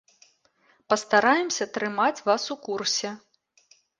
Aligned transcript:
Пастараемся 0.93 1.67
трымаць 1.77 2.23
вас 2.31 2.43
у 2.57 2.59
курсе. 2.65 3.09